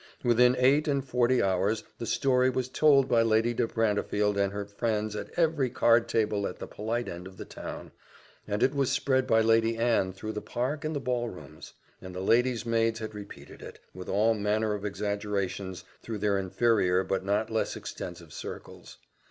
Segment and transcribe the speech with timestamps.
[0.23, 4.65] Within eight and forty hours the story was told by Lady de Brantefield and her
[4.65, 7.91] friends at every card table at the polite end of the town,
[8.47, 12.15] and it was spread by Lady Anne through the park and the ball rooms; and
[12.15, 17.23] the ladies' maids had repeated it, with all manner of exaggerations, through their inferior but
[17.23, 18.97] not less extensive circles.